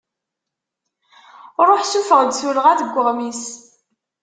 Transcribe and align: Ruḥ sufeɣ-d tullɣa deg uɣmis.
Ruḥ 1.67 1.81
sufeɣ-d 1.85 2.31
tullɣa 2.39 2.73
deg 2.79 2.95
uɣmis. 2.99 3.43